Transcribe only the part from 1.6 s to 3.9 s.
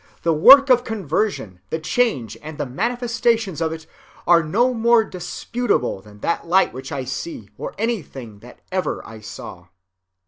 the change, and the manifestations of it